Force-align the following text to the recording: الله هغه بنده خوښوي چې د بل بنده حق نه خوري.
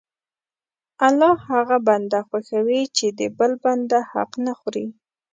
الله 1.07 1.31
هغه 1.49 1.77
بنده 1.87 2.19
خوښوي 2.27 2.81
چې 2.97 3.07
د 3.19 3.21
بل 3.37 3.51
بنده 3.65 3.99
حق 4.11 4.31
نه 4.45 4.53
خوري. 4.59 4.85